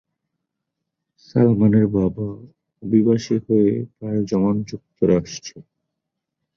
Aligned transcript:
সালমানের 1.25 1.85
বাবা 1.95 2.27
অভিবাসী 2.83 3.35
হয়ে 3.45 3.69
পাড়ি 3.97 4.21
জমান 4.31 4.55
যুক্তরাষ্ট্রে। 4.69 5.57